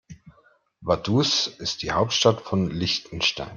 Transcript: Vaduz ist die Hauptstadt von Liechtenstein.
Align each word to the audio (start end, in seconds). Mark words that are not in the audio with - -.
Vaduz 0.81 1.45
ist 1.45 1.83
die 1.83 1.91
Hauptstadt 1.91 2.41
von 2.41 2.71
Liechtenstein. 2.71 3.49